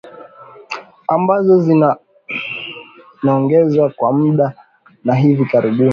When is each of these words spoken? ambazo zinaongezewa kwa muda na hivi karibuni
ambazo 1.07 1.53
zinaongezewa 1.63 3.89
kwa 3.89 4.13
muda 4.13 4.53
na 5.03 5.15
hivi 5.15 5.45
karibuni 5.45 5.89